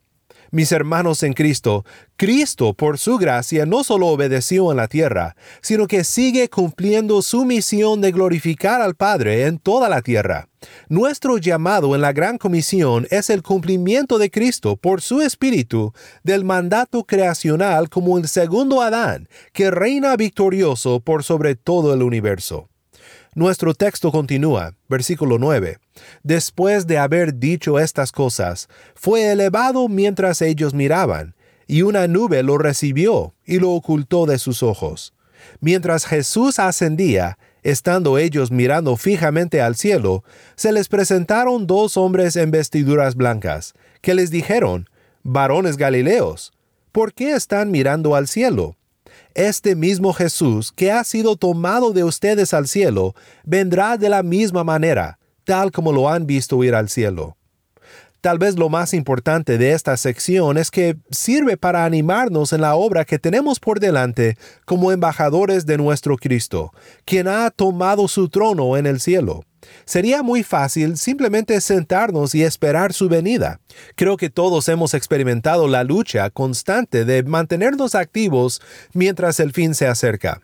Mis 0.52 0.72
hermanos 0.72 1.22
en 1.24 1.34
Cristo, 1.34 1.84
Cristo 2.16 2.74
por 2.74 2.98
su 2.98 3.18
gracia 3.18 3.66
no 3.66 3.84
solo 3.84 4.08
obedeció 4.08 4.72
en 4.72 4.78
la 4.78 4.88
tierra, 4.88 5.36
sino 5.62 5.86
que 5.86 6.06
sigue 6.06 6.50
cumpliendo 6.50 7.22
su 7.22 7.44
misión 7.44 8.00
de 8.00 8.14
glorificar 8.14 8.82
al 8.82 8.96
Padre 8.96 9.48
en 9.48 9.60
toda 9.60 9.90
la 9.90 10.02
tierra. 10.02 10.48
Nuestro 10.88 11.40
llamado 11.40 11.94
en 11.94 12.00
la 12.00 12.14
Gran 12.14 12.38
Comisión 12.38 13.06
es 13.12 13.30
el 13.30 13.44
cumplimiento 13.44 14.18
de 14.18 14.32
Cristo 14.32 14.78
por 14.78 15.02
su 15.02 15.20
Espíritu 15.20 15.92
del 16.24 16.46
mandato 16.46 17.04
creacional 17.04 17.90
como 17.90 18.18
el 18.18 18.30
segundo 18.30 18.82
Adán, 18.82 19.28
que 19.52 19.72
reina 19.72 20.16
victorioso 20.16 21.02
por 21.02 21.26
sobre 21.26 21.56
todo 21.56 21.94
el 21.94 22.02
universo. 22.02 22.70
Nuestro 23.36 23.74
texto 23.74 24.12
continúa, 24.12 24.76
versículo 24.88 25.40
9. 25.40 25.80
Después 26.22 26.86
de 26.86 27.00
haber 27.00 27.40
dicho 27.40 27.80
estas 27.80 28.12
cosas, 28.12 28.70
fue 28.94 29.32
elevado 29.32 29.88
mientras 29.88 30.42
ellos 30.44 30.76
miraban, 30.76 31.36
y 31.66 31.82
una 31.82 32.08
nube 32.08 32.44
lo 32.44 32.60
recibió 32.60 33.34
y 33.44 33.58
lo 33.58 33.72
ocultó 33.72 34.28
de 34.28 34.38
sus 34.38 34.62
ojos. 34.62 35.14
Mientras 35.60 36.06
Jesús 36.06 36.60
ascendía, 36.60 37.40
estando 37.64 38.20
ellos 38.20 38.52
mirando 38.52 38.98
fijamente 38.98 39.62
al 39.62 39.76
cielo, 39.76 40.24
se 40.56 40.72
les 40.72 40.88
presentaron 40.88 41.66
dos 41.66 41.98
hombres 41.98 42.36
en 42.36 42.52
vestiduras 42.52 43.16
blancas, 43.16 43.74
que 44.02 44.14
les 44.14 44.30
dijeron, 44.30 44.90
varones 45.24 45.78
Galileos, 45.78 46.54
¿por 46.92 47.14
qué 47.14 47.34
están 47.34 47.72
mirando 47.72 48.16
al 48.16 48.28
cielo? 48.28 48.78
Este 49.36 49.76
mismo 49.76 50.14
Jesús 50.14 50.72
que 50.72 50.92
ha 50.92 51.04
sido 51.04 51.36
tomado 51.36 51.94
de 51.94 52.04
ustedes 52.04 52.54
al 52.54 52.68
cielo, 52.68 53.16
vendrá 53.44 53.98
de 53.98 54.10
la 54.10 54.24
misma 54.24 54.64
manera, 54.64 55.20
tal 55.44 55.72
como 55.72 55.92
lo 55.92 56.10
han 56.10 56.26
visto 56.26 56.64
ir 56.64 56.76
al 56.76 56.90
cielo. 56.90 57.38
Tal 58.24 58.40
vez 58.40 58.58
lo 58.58 58.70
más 58.70 58.94
importante 58.94 59.58
de 59.58 59.74
esta 59.74 59.98
sección 59.98 60.58
es 60.58 60.72
que 60.72 60.96
sirve 61.12 61.58
para 61.58 61.84
animarnos 61.84 62.54
en 62.54 62.62
la 62.62 62.76
obra 62.76 63.04
que 63.04 63.20
tenemos 63.20 63.60
por 63.60 63.82
delante 63.82 64.38
como 64.64 64.94
embajadores 64.94 65.66
de 65.66 65.78
nuestro 65.78 66.16
Cristo, 66.16 66.72
quien 67.04 67.28
ha 67.28 67.52
tomado 67.52 68.08
su 68.08 68.30
trono 68.30 68.78
en 68.78 68.86
el 68.86 69.02
cielo. 69.02 69.44
Sería 69.86 70.24
muy 70.24 70.44
fácil 70.44 70.98
simplemente 70.98 71.60
sentarnos 71.62 72.36
y 72.36 72.44
esperar 72.44 72.94
su 72.94 73.10
venida. 73.10 73.60
Creo 73.96 74.18
que 74.18 74.30
todos 74.30 74.68
hemos 74.70 74.94
experimentado 74.94 75.68
la 75.68 75.84
lucha 75.84 76.30
constante 76.30 77.06
de 77.06 77.24
mantenernos 77.24 77.96
activos 77.96 78.62
mientras 78.94 79.40
el 79.40 79.52
fin 79.52 79.76
se 79.76 79.88
acerca. 79.88 80.42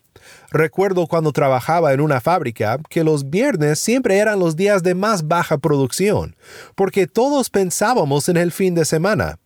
Recuerdo 0.51 1.07
cuando 1.07 1.31
trabajaba 1.31 1.93
en 1.93 2.01
una 2.01 2.21
fábrica 2.21 2.79
que 2.89 3.03
los 3.03 3.29
viernes 3.29 3.79
siempre 3.79 4.17
eran 4.17 4.39
los 4.39 4.55
días 4.55 4.83
de 4.83 4.95
más 4.95 5.27
baja 5.27 5.57
producción, 5.57 6.35
porque 6.75 7.07
todos 7.07 7.49
pensábamos 7.49 8.29
en 8.29 8.37
el 8.37 8.51
fin 8.51 8.75
de 8.75 8.85
semana. 8.85 9.39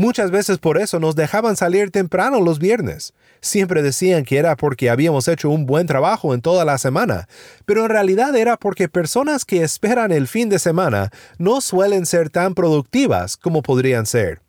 Muchas 0.00 0.30
veces 0.30 0.56
por 0.56 0.78
eso 0.80 0.98
nos 0.98 1.14
dejaban 1.14 1.56
salir 1.56 1.90
temprano 1.90 2.40
los 2.40 2.58
viernes. 2.58 3.12
Siempre 3.42 3.82
decían 3.82 4.24
que 4.24 4.38
era 4.38 4.56
porque 4.56 4.88
habíamos 4.88 5.28
hecho 5.28 5.50
un 5.50 5.66
buen 5.66 5.86
trabajo 5.86 6.32
en 6.32 6.40
toda 6.40 6.64
la 6.64 6.78
semana, 6.78 7.28
pero 7.66 7.82
en 7.82 7.90
realidad 7.90 8.34
era 8.34 8.56
porque 8.56 8.88
personas 8.88 9.44
que 9.44 9.62
esperan 9.62 10.10
el 10.10 10.26
fin 10.26 10.48
de 10.48 10.58
semana 10.58 11.10
no 11.36 11.60
suelen 11.60 12.06
ser 12.06 12.30
tan 12.30 12.54
productivas 12.54 13.36
como 13.36 13.60
podrían 13.60 14.06
ser. 14.06 14.40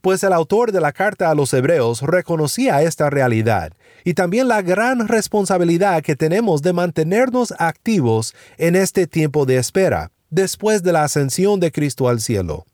Pues 0.00 0.22
el 0.22 0.32
autor 0.32 0.70
de 0.70 0.80
la 0.80 0.92
carta 0.92 1.28
a 1.28 1.34
los 1.34 1.52
hebreos 1.54 2.00
reconocía 2.02 2.80
esta 2.82 3.10
realidad 3.10 3.72
y 4.04 4.14
también 4.14 4.46
la 4.46 4.62
gran 4.62 5.08
responsabilidad 5.08 6.04
que 6.04 6.14
tenemos 6.14 6.62
de 6.62 6.72
mantenernos 6.72 7.52
activos 7.58 8.32
en 8.58 8.76
este 8.76 9.08
tiempo 9.08 9.44
de 9.44 9.56
espera, 9.56 10.12
después 10.30 10.84
de 10.84 10.92
la 10.92 11.02
ascensión 11.02 11.58
de 11.58 11.72
Cristo 11.72 12.08
al 12.08 12.20
cielo. 12.20 12.64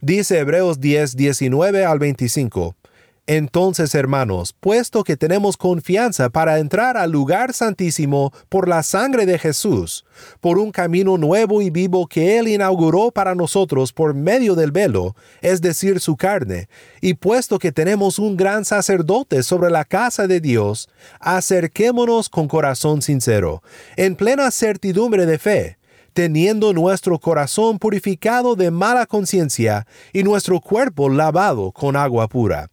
Dice 0.00 0.38
Hebreos 0.38 0.80
10, 0.80 1.16
19 1.16 1.84
al 1.84 1.98
25. 1.98 2.76
Entonces, 3.28 3.94
hermanos, 3.94 4.54
puesto 4.58 5.04
que 5.04 5.18
tenemos 5.18 5.58
confianza 5.58 6.30
para 6.30 6.58
entrar 6.60 6.96
al 6.96 7.10
lugar 7.10 7.52
santísimo 7.52 8.32
por 8.48 8.68
la 8.68 8.82
sangre 8.82 9.26
de 9.26 9.38
Jesús, 9.38 10.06
por 10.40 10.58
un 10.58 10.70
camino 10.70 11.18
nuevo 11.18 11.60
y 11.60 11.68
vivo 11.68 12.06
que 12.06 12.38
Él 12.38 12.48
inauguró 12.48 13.10
para 13.10 13.34
nosotros 13.34 13.92
por 13.92 14.14
medio 14.14 14.54
del 14.54 14.72
velo, 14.72 15.14
es 15.42 15.60
decir, 15.60 16.00
su 16.00 16.16
carne, 16.16 16.70
y 17.02 17.14
puesto 17.14 17.58
que 17.58 17.70
tenemos 17.70 18.18
un 18.18 18.34
gran 18.34 18.64
sacerdote 18.64 19.42
sobre 19.42 19.68
la 19.68 19.84
casa 19.84 20.26
de 20.26 20.40
Dios, 20.40 20.88
acerquémonos 21.20 22.30
con 22.30 22.48
corazón 22.48 23.02
sincero, 23.02 23.62
en 23.96 24.16
plena 24.16 24.50
certidumbre 24.50 25.26
de 25.26 25.38
fe, 25.38 25.78
teniendo 26.12 26.72
nuestro 26.72 27.18
corazón 27.18 27.78
purificado 27.78 28.56
de 28.56 28.70
mala 28.70 29.06
conciencia 29.06 29.86
y 30.12 30.22
nuestro 30.22 30.60
cuerpo 30.60 31.08
lavado 31.08 31.72
con 31.72 31.96
agua 31.96 32.28
pura 32.28 32.68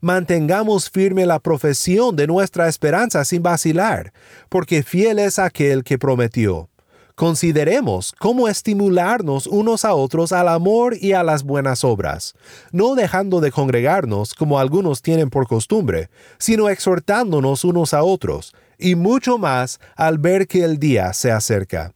mantengamos 0.00 0.90
firme 0.90 1.26
la 1.26 1.38
profesión 1.38 2.16
de 2.16 2.26
nuestra 2.26 2.68
esperanza 2.68 3.24
sin 3.24 3.42
vacilar, 3.42 4.12
porque 4.48 4.82
fiel 4.82 5.18
es 5.18 5.38
aquel 5.38 5.84
que 5.84 5.98
prometió. 5.98 6.68
Consideremos 7.14 8.14
cómo 8.18 8.48
estimularnos 8.48 9.46
unos 9.46 9.84
a 9.84 9.94
otros 9.94 10.32
al 10.32 10.48
amor 10.48 10.96
y 10.98 11.12
a 11.12 11.22
las 11.22 11.42
buenas 11.42 11.84
obras, 11.84 12.34
no 12.72 12.94
dejando 12.94 13.40
de 13.40 13.52
congregarnos 13.52 14.32
como 14.32 14.58
algunos 14.58 15.02
tienen 15.02 15.28
por 15.28 15.46
costumbre, 15.46 16.08
sino 16.38 16.70
exhortándonos 16.70 17.64
unos 17.64 17.92
a 17.92 18.04
otros, 18.04 18.54
y 18.78 18.94
mucho 18.94 19.36
más 19.36 19.80
al 19.96 20.16
ver 20.16 20.46
que 20.48 20.64
el 20.64 20.78
día 20.78 21.12
se 21.12 21.30
acerca. 21.30 21.92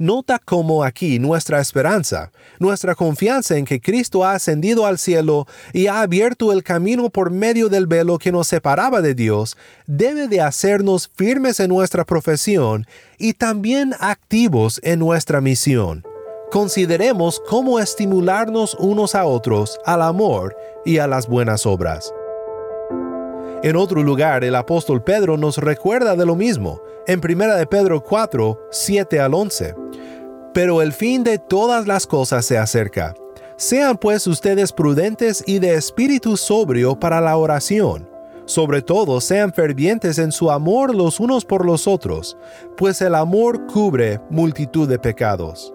Nota 0.00 0.38
cómo 0.42 0.82
aquí 0.82 1.18
nuestra 1.18 1.60
esperanza, 1.60 2.32
nuestra 2.58 2.94
confianza 2.94 3.58
en 3.58 3.66
que 3.66 3.82
Cristo 3.82 4.24
ha 4.24 4.32
ascendido 4.32 4.86
al 4.86 4.96
cielo 4.98 5.46
y 5.74 5.88
ha 5.88 6.00
abierto 6.00 6.52
el 6.52 6.62
camino 6.62 7.10
por 7.10 7.30
medio 7.30 7.68
del 7.68 7.86
velo 7.86 8.16
que 8.16 8.32
nos 8.32 8.48
separaba 8.48 9.02
de 9.02 9.14
Dios, 9.14 9.58
debe 9.86 10.26
de 10.26 10.40
hacernos 10.40 11.10
firmes 11.14 11.60
en 11.60 11.68
nuestra 11.68 12.06
profesión 12.06 12.86
y 13.18 13.34
también 13.34 13.94
activos 14.00 14.80
en 14.84 15.00
nuestra 15.00 15.42
misión. 15.42 16.02
Consideremos 16.50 17.42
cómo 17.46 17.78
estimularnos 17.78 18.78
unos 18.80 19.14
a 19.14 19.26
otros 19.26 19.78
al 19.84 20.00
amor 20.00 20.56
y 20.86 20.96
a 20.96 21.06
las 21.06 21.28
buenas 21.28 21.66
obras. 21.66 22.10
En 23.62 23.76
otro 23.76 24.02
lugar, 24.02 24.44
el 24.44 24.54
apóstol 24.54 25.04
Pedro 25.04 25.36
nos 25.36 25.58
recuerda 25.58 26.16
de 26.16 26.24
lo 26.24 26.36
mismo, 26.36 26.80
en 27.06 27.20
1 27.24 27.56
de 27.56 27.66
Pedro 27.66 28.02
4, 28.02 28.68
7 28.70 29.20
al 29.20 29.34
11. 29.34 29.74
Pero 30.52 30.82
el 30.82 30.92
fin 30.92 31.24
de 31.24 31.38
todas 31.38 31.86
las 31.86 32.06
cosas 32.06 32.44
se 32.44 32.58
acerca. 32.58 33.14
Sean 33.56 33.96
pues 33.98 34.26
ustedes 34.26 34.72
prudentes 34.72 35.44
y 35.46 35.58
de 35.58 35.74
espíritu 35.74 36.36
sobrio 36.36 36.98
para 36.98 37.20
la 37.20 37.36
oración. 37.36 38.08
Sobre 38.46 38.82
todo 38.82 39.20
sean 39.20 39.52
fervientes 39.52 40.18
en 40.18 40.32
su 40.32 40.50
amor 40.50 40.94
los 40.94 41.20
unos 41.20 41.44
por 41.44 41.64
los 41.64 41.86
otros, 41.86 42.36
pues 42.76 43.00
el 43.00 43.14
amor 43.14 43.66
cubre 43.66 44.20
multitud 44.28 44.88
de 44.88 44.98
pecados. 44.98 45.72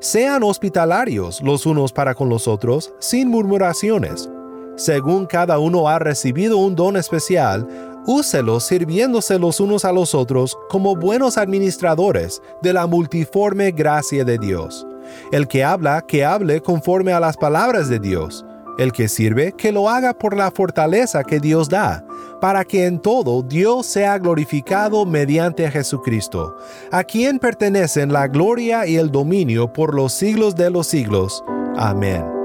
Sean 0.00 0.42
hospitalarios 0.42 1.40
los 1.42 1.66
unos 1.66 1.92
para 1.92 2.14
con 2.14 2.28
los 2.28 2.48
otros, 2.48 2.92
sin 2.98 3.28
murmuraciones 3.28 4.28
según 4.76 5.24
cada 5.24 5.58
uno 5.58 5.88
ha 5.88 5.98
recibido 5.98 6.58
un 6.58 6.76
don 6.76 6.96
especial, 6.98 7.66
úselos 8.06 8.64
sirviéndose 8.64 9.38
los 9.38 9.60
unos 9.60 9.84
a 9.84 9.92
los 9.92 10.14
otros 10.14 10.56
como 10.68 10.96
buenos 10.96 11.36
administradores 11.36 12.40
de 12.62 12.72
la 12.72 12.86
multiforme 12.86 13.72
gracia 13.72 14.24
de 14.24 14.38
Dios. 14.38 14.86
El 15.32 15.48
que 15.48 15.64
habla, 15.64 16.02
que 16.06 16.24
hable 16.24 16.60
conforme 16.60 17.12
a 17.12 17.20
las 17.20 17.36
palabras 17.36 17.88
de 17.88 17.98
Dios. 17.98 18.44
El 18.78 18.92
que 18.92 19.08
sirve, 19.08 19.52
que 19.52 19.72
lo 19.72 19.88
haga 19.88 20.12
por 20.12 20.36
la 20.36 20.50
fortaleza 20.50 21.24
que 21.24 21.40
Dios 21.40 21.68
da, 21.68 22.04
para 22.40 22.64
que 22.64 22.84
en 22.84 22.98
todo 23.00 23.42
Dios 23.42 23.86
sea 23.86 24.18
glorificado 24.18 25.06
mediante 25.06 25.70
Jesucristo, 25.70 26.56
a 26.92 27.02
quien 27.02 27.38
pertenecen 27.38 28.12
la 28.12 28.28
gloria 28.28 28.86
y 28.86 28.96
el 28.96 29.10
dominio 29.10 29.72
por 29.72 29.94
los 29.94 30.12
siglos 30.12 30.54
de 30.56 30.68
los 30.68 30.86
siglos. 30.88 31.42
Amén. 31.76 32.35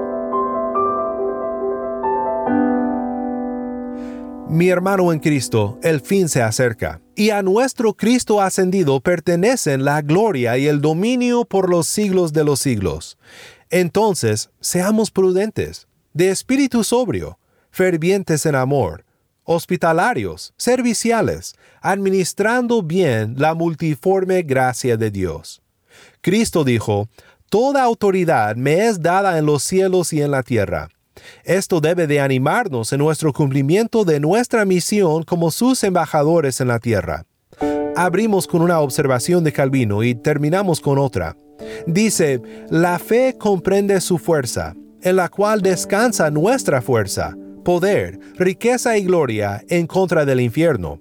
Mi 4.52 4.68
hermano 4.68 5.14
en 5.14 5.18
Cristo, 5.18 5.78
el 5.82 6.02
fin 6.02 6.28
se 6.28 6.42
acerca, 6.42 7.00
y 7.14 7.30
a 7.30 7.40
nuestro 7.40 7.94
Cristo 7.94 8.42
ascendido 8.42 9.00
pertenecen 9.00 9.82
la 9.82 10.02
gloria 10.02 10.58
y 10.58 10.66
el 10.66 10.82
dominio 10.82 11.46
por 11.46 11.70
los 11.70 11.86
siglos 11.86 12.34
de 12.34 12.44
los 12.44 12.60
siglos. 12.60 13.16
Entonces, 13.70 14.50
seamos 14.60 15.10
prudentes, 15.10 15.88
de 16.12 16.28
espíritu 16.28 16.84
sobrio, 16.84 17.38
fervientes 17.70 18.44
en 18.44 18.54
amor, 18.54 19.06
hospitalarios, 19.44 20.52
serviciales, 20.58 21.54
administrando 21.80 22.82
bien 22.82 23.36
la 23.38 23.54
multiforme 23.54 24.42
gracia 24.42 24.98
de 24.98 25.10
Dios. 25.10 25.62
Cristo 26.20 26.62
dijo, 26.62 27.08
Toda 27.48 27.82
autoridad 27.82 28.54
me 28.56 28.86
es 28.86 29.00
dada 29.00 29.38
en 29.38 29.46
los 29.46 29.62
cielos 29.62 30.12
y 30.12 30.20
en 30.20 30.30
la 30.30 30.42
tierra. 30.42 30.90
Esto 31.44 31.80
debe 31.80 32.06
de 32.06 32.20
animarnos 32.20 32.92
en 32.92 32.98
nuestro 32.98 33.32
cumplimiento 33.32 34.04
de 34.04 34.20
nuestra 34.20 34.64
misión 34.64 35.22
como 35.22 35.50
sus 35.50 35.82
embajadores 35.84 36.60
en 36.60 36.68
la 36.68 36.78
tierra. 36.78 37.24
Abrimos 37.96 38.46
con 38.46 38.62
una 38.62 38.80
observación 38.80 39.44
de 39.44 39.52
Calvino 39.52 40.02
y 40.02 40.14
terminamos 40.14 40.80
con 40.80 40.98
otra. 40.98 41.36
Dice, 41.86 42.40
la 42.70 42.98
fe 42.98 43.36
comprende 43.38 44.00
su 44.00 44.18
fuerza, 44.18 44.74
en 45.02 45.16
la 45.16 45.28
cual 45.28 45.60
descansa 45.60 46.30
nuestra 46.30 46.80
fuerza, 46.80 47.36
poder, 47.64 48.18
riqueza 48.36 48.96
y 48.96 49.04
gloria 49.04 49.62
en 49.68 49.86
contra 49.86 50.24
del 50.24 50.40
infierno. 50.40 51.00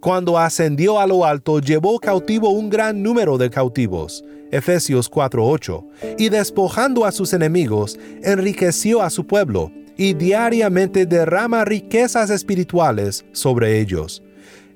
Cuando 0.00 0.38
ascendió 0.38 1.00
a 1.00 1.06
lo 1.06 1.24
alto, 1.24 1.60
llevó 1.60 1.98
cautivo 1.98 2.50
un 2.50 2.70
gran 2.70 3.02
número 3.02 3.36
de 3.38 3.50
cautivos. 3.50 4.24
Efesios 4.50 5.10
4:8. 5.10 5.84
Y 6.18 6.28
despojando 6.28 7.04
a 7.04 7.12
sus 7.12 7.32
enemigos, 7.32 7.98
enriqueció 8.22 9.02
a 9.02 9.10
su 9.10 9.26
pueblo, 9.26 9.70
y 9.96 10.14
diariamente 10.14 11.06
derrama 11.06 11.64
riquezas 11.64 12.30
espirituales 12.30 13.24
sobre 13.32 13.80
ellos. 13.80 14.22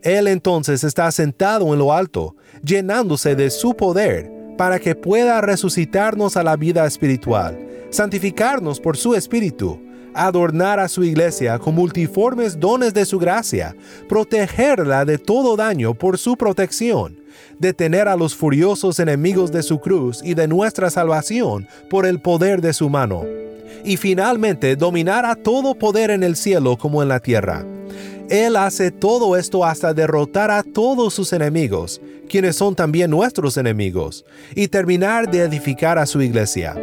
Él 0.02 0.26
entonces 0.26 0.82
está 0.82 1.10
sentado 1.12 1.72
en 1.72 1.78
lo 1.78 1.92
alto, 1.92 2.34
llenándose 2.64 3.36
de 3.36 3.50
su 3.50 3.74
poder, 3.74 4.30
para 4.58 4.80
que 4.80 4.96
pueda 4.96 5.40
resucitarnos 5.40 6.36
a 6.36 6.42
la 6.42 6.56
vida 6.56 6.84
espiritual, 6.86 7.56
santificarnos 7.90 8.80
por 8.80 8.96
su 8.96 9.14
espíritu, 9.14 9.80
adornar 10.14 10.80
a 10.80 10.88
su 10.88 11.04
iglesia 11.04 11.58
con 11.58 11.74
multiformes 11.74 12.58
dones 12.58 12.94
de 12.94 13.04
su 13.04 13.18
gracia, 13.18 13.74
protegerla 14.08 15.04
de 15.04 15.18
todo 15.18 15.56
daño 15.56 15.94
por 15.94 16.18
su 16.18 16.36
protección, 16.36 17.16
detener 17.58 18.08
a 18.08 18.16
los 18.16 18.34
furiosos 18.34 18.98
enemigos 18.98 19.52
de 19.52 19.62
su 19.62 19.78
cruz 19.80 20.20
y 20.22 20.34
de 20.34 20.48
nuestra 20.48 20.90
salvación 20.90 21.66
por 21.88 22.06
el 22.06 22.20
poder 22.20 22.60
de 22.60 22.72
su 22.72 22.88
mano, 22.88 23.24
y 23.84 23.96
finalmente 23.96 24.76
dominar 24.76 25.24
a 25.24 25.34
todo 25.34 25.74
poder 25.74 26.10
en 26.10 26.22
el 26.22 26.36
cielo 26.36 26.76
como 26.76 27.02
en 27.02 27.08
la 27.08 27.20
tierra. 27.20 27.64
Él 28.28 28.56
hace 28.56 28.90
todo 28.90 29.36
esto 29.36 29.64
hasta 29.64 29.92
derrotar 29.92 30.50
a 30.50 30.62
todos 30.62 31.12
sus 31.12 31.32
enemigos, 31.32 32.00
quienes 32.28 32.56
son 32.56 32.74
también 32.74 33.10
nuestros 33.10 33.56
enemigos, 33.56 34.24
y 34.54 34.68
terminar 34.68 35.30
de 35.30 35.40
edificar 35.40 35.98
a 35.98 36.06
su 36.06 36.22
iglesia. 36.22 36.74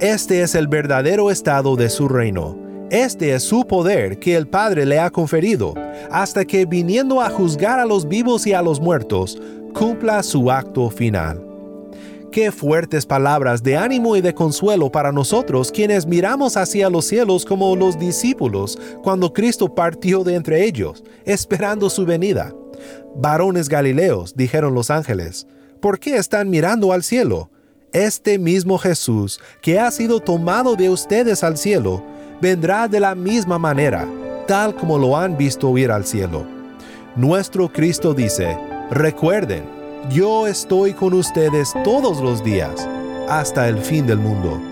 Este 0.00 0.42
es 0.42 0.54
el 0.54 0.68
verdadero 0.68 1.30
estado 1.30 1.76
de 1.76 1.90
su 1.90 2.08
reino. 2.08 2.56
Este 2.90 3.34
es 3.34 3.44
su 3.44 3.66
poder 3.66 4.18
que 4.18 4.34
el 4.34 4.48
Padre 4.48 4.84
le 4.84 4.98
ha 4.98 5.10
conferido, 5.10 5.74
hasta 6.10 6.44
que 6.44 6.66
viniendo 6.66 7.20
a 7.20 7.30
juzgar 7.30 7.78
a 7.78 7.84
los 7.84 8.08
vivos 8.08 8.46
y 8.46 8.52
a 8.52 8.62
los 8.62 8.80
muertos, 8.80 9.40
cumpla 9.74 10.22
su 10.22 10.50
acto 10.50 10.90
final. 10.90 11.46
Qué 12.32 12.52
fuertes 12.52 13.06
palabras 13.06 13.62
de 13.62 13.76
ánimo 13.76 14.16
y 14.16 14.20
de 14.20 14.34
consuelo 14.34 14.90
para 14.90 15.10
nosotros 15.10 15.72
quienes 15.72 16.06
miramos 16.06 16.56
hacia 16.56 16.88
los 16.88 17.06
cielos 17.06 17.44
como 17.44 17.74
los 17.74 17.98
discípulos 17.98 18.78
cuando 19.02 19.32
Cristo 19.32 19.74
partió 19.74 20.22
de 20.22 20.36
entre 20.36 20.64
ellos, 20.64 21.02
esperando 21.24 21.90
su 21.90 22.06
venida. 22.06 22.54
Varones 23.16 23.68
Galileos, 23.68 24.36
dijeron 24.36 24.74
los 24.74 24.90
ángeles, 24.90 25.48
¿por 25.80 25.98
qué 25.98 26.16
están 26.16 26.50
mirando 26.50 26.92
al 26.92 27.02
cielo? 27.02 27.50
Este 27.92 28.38
mismo 28.38 28.78
Jesús, 28.78 29.40
que 29.60 29.80
ha 29.80 29.90
sido 29.90 30.20
tomado 30.20 30.76
de 30.76 30.88
ustedes 30.88 31.42
al 31.42 31.56
cielo, 31.58 32.04
vendrá 32.40 32.86
de 32.86 33.00
la 33.00 33.16
misma 33.16 33.58
manera, 33.58 34.06
tal 34.46 34.76
como 34.76 34.96
lo 34.96 35.16
han 35.16 35.36
visto 35.36 35.76
ir 35.76 35.90
al 35.90 36.06
cielo. 36.06 36.46
Nuestro 37.16 37.68
Cristo 37.68 38.14
dice, 38.14 38.56
recuerden, 38.92 39.64
yo 40.08 40.46
estoy 40.46 40.92
con 40.94 41.14
ustedes 41.14 41.72
todos 41.82 42.20
los 42.20 42.44
días, 42.44 42.88
hasta 43.28 43.68
el 43.68 43.78
fin 43.78 44.06
del 44.06 44.18
mundo. 44.18 44.69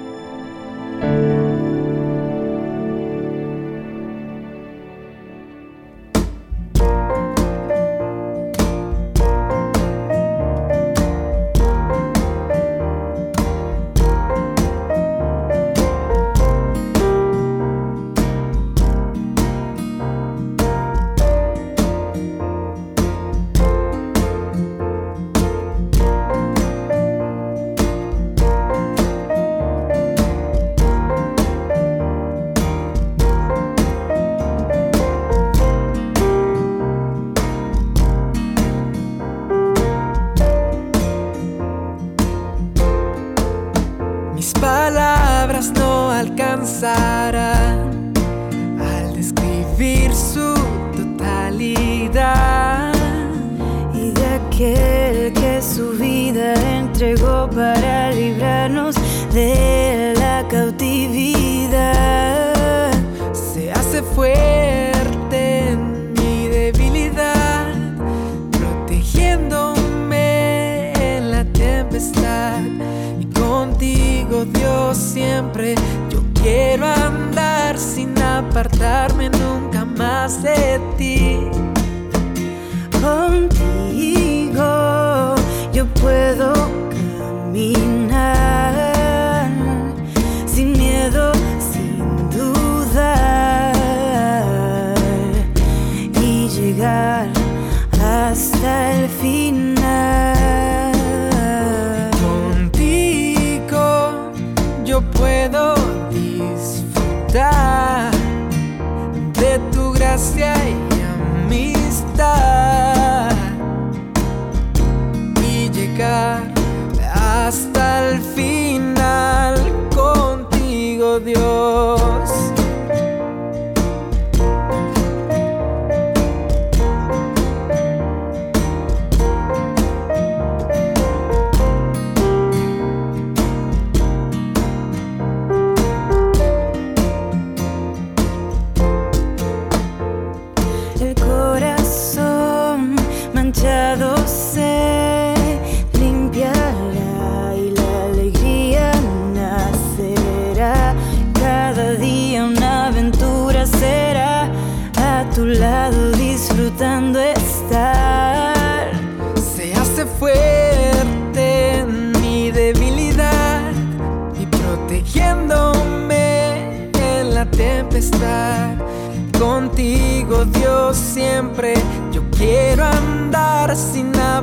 De 80.37 80.79
ti. 80.99 81.58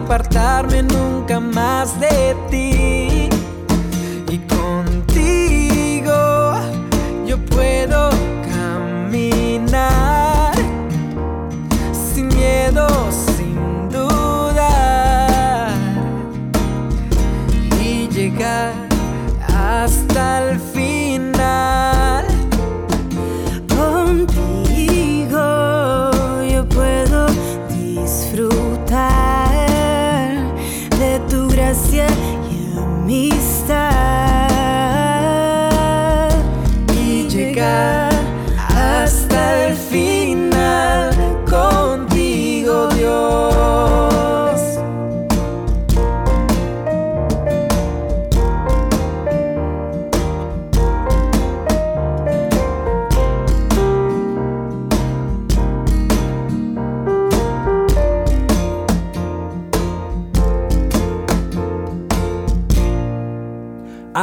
Apartarme 0.05 0.83
nunca 0.83 1.39
más 1.39 1.99
de 1.99 2.35
ti. 2.51 2.74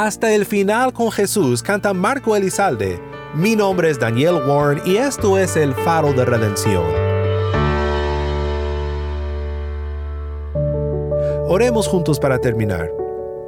Hasta 0.05 0.33
el 0.33 0.47
final 0.47 0.93
con 0.93 1.13
Jesús 1.13 1.63
canta 1.63 1.95
Marco 1.95 2.35
Elizalde. 2.35 3.01
Mi 3.37 3.55
nombre 3.55 3.89
es 3.89 4.01
Daniel 4.01 4.35
Warren 4.49 4.83
y 4.85 4.97
esto 4.97 5.39
es 5.39 5.55
el 5.55 5.73
faro 5.75 6.13
de 6.13 6.25
redención. 6.25 6.83
Oremos 11.47 11.87
juntos 11.87 12.19
para 12.19 12.41
terminar. 12.41 12.91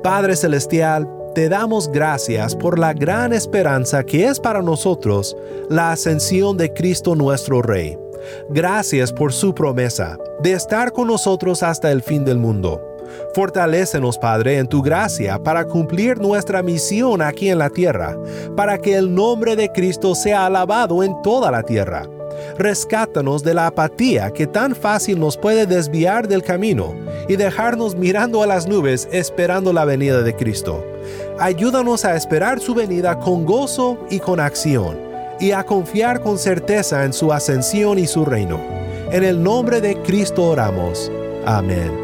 Padre 0.04 0.36
Celestial, 0.36 1.08
te 1.34 1.48
damos 1.48 1.90
gracias 1.90 2.54
por 2.54 2.78
la 2.78 2.92
gran 2.92 3.32
esperanza 3.32 4.04
que 4.04 4.28
es 4.28 4.38
para 4.38 4.62
nosotros 4.62 5.36
la 5.68 5.90
ascensión 5.90 6.56
de 6.56 6.72
Cristo 6.72 7.16
nuestro 7.16 7.62
Rey. 7.62 7.98
Gracias 8.50 9.12
por 9.12 9.32
su 9.32 9.56
promesa 9.56 10.18
de 10.40 10.52
estar 10.52 10.92
con 10.92 11.08
nosotros 11.08 11.64
hasta 11.64 11.90
el 11.90 12.00
fin 12.00 12.24
del 12.24 12.38
mundo. 12.38 12.93
Fortalécenos, 13.34 14.18
Padre, 14.18 14.58
en 14.58 14.68
tu 14.68 14.82
gracia 14.82 15.42
para 15.42 15.64
cumplir 15.64 16.18
nuestra 16.20 16.62
misión 16.62 17.22
aquí 17.22 17.50
en 17.50 17.58
la 17.58 17.70
tierra, 17.70 18.16
para 18.56 18.78
que 18.78 18.94
el 18.94 19.14
nombre 19.14 19.56
de 19.56 19.70
Cristo 19.72 20.14
sea 20.14 20.46
alabado 20.46 21.02
en 21.02 21.20
toda 21.22 21.50
la 21.50 21.62
tierra. 21.62 22.08
Rescátanos 22.58 23.42
de 23.42 23.54
la 23.54 23.66
apatía 23.68 24.30
que 24.30 24.46
tan 24.46 24.74
fácil 24.74 25.18
nos 25.18 25.36
puede 25.36 25.66
desviar 25.66 26.28
del 26.28 26.42
camino 26.42 26.94
y 27.28 27.36
dejarnos 27.36 27.96
mirando 27.96 28.42
a 28.42 28.46
las 28.46 28.66
nubes 28.66 29.08
esperando 29.12 29.72
la 29.72 29.84
venida 29.84 30.22
de 30.22 30.34
Cristo. 30.34 30.84
Ayúdanos 31.38 32.04
a 32.04 32.16
esperar 32.16 32.60
su 32.60 32.74
venida 32.74 33.18
con 33.18 33.44
gozo 33.44 33.98
y 34.10 34.20
con 34.20 34.40
acción, 34.40 34.96
y 35.40 35.50
a 35.50 35.64
confiar 35.64 36.20
con 36.20 36.38
certeza 36.38 37.04
en 37.04 37.12
su 37.12 37.32
ascensión 37.32 37.98
y 37.98 38.06
su 38.06 38.24
reino. 38.24 38.60
En 39.10 39.24
el 39.24 39.42
nombre 39.42 39.80
de 39.80 39.96
Cristo 40.02 40.44
oramos. 40.44 41.10
Amén. 41.44 42.03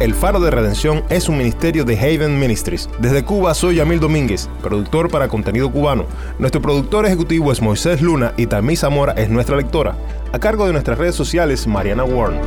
El 0.00 0.14
Faro 0.14 0.38
de 0.38 0.52
Redención 0.52 1.02
es 1.08 1.28
un 1.28 1.38
ministerio 1.38 1.84
de 1.84 1.98
Haven 1.98 2.38
Ministries. 2.38 2.88
Desde 3.00 3.24
Cuba 3.24 3.52
soy 3.52 3.76
Yamil 3.76 3.98
Domínguez, 3.98 4.48
productor 4.62 5.10
para 5.10 5.26
contenido 5.26 5.72
cubano. 5.72 6.06
Nuestro 6.38 6.62
productor 6.62 7.04
ejecutivo 7.04 7.50
es 7.50 7.60
Moisés 7.60 8.00
Luna 8.00 8.32
y 8.36 8.46
Tammy 8.46 8.76
Zamora 8.76 9.14
es 9.14 9.28
nuestra 9.28 9.56
lectora. 9.56 9.96
A 10.32 10.38
cargo 10.38 10.66
de 10.66 10.72
nuestras 10.72 10.98
redes 10.98 11.16
sociales, 11.16 11.66
Mariana 11.66 12.04
Warren. 12.04 12.38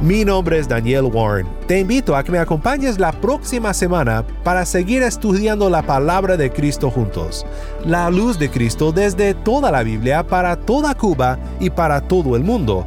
Mi 0.00 0.24
nombre 0.24 0.60
es 0.60 0.68
Daniel 0.68 1.06
Warren. 1.06 1.48
Te 1.66 1.80
invito 1.80 2.14
a 2.14 2.22
que 2.22 2.30
me 2.30 2.38
acompañes 2.38 3.00
la 3.00 3.10
próxima 3.10 3.74
semana 3.74 4.24
para 4.44 4.64
seguir 4.64 5.02
estudiando 5.02 5.68
la 5.68 5.82
palabra 5.82 6.36
de 6.36 6.52
Cristo 6.52 6.88
juntos. 6.88 7.44
La 7.84 8.10
luz 8.10 8.38
de 8.38 8.48
Cristo 8.48 8.92
desde 8.92 9.34
toda 9.34 9.72
la 9.72 9.82
Biblia 9.82 10.24
para 10.24 10.54
toda 10.54 10.94
Cuba 10.94 11.40
y 11.58 11.70
para 11.70 12.00
todo 12.00 12.36
el 12.36 12.44
mundo 12.44 12.86